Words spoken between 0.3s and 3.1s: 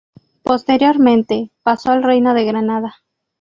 Posteriormente pasó al reino de Granada.